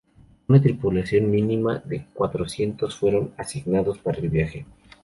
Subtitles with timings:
[0.47, 4.65] Una tripulación mínima de cuatrocientos fueron asignados para el viaje.